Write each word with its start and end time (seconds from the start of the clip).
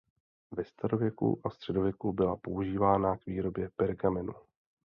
Ve 0.51 0.63
starověku 0.65 1.41
a 1.43 1.49
středověku 1.49 2.13
byla 2.13 2.35
používána 2.35 3.17
k 3.17 3.25
výrobě 3.25 3.69
pergamenu. 3.75 4.33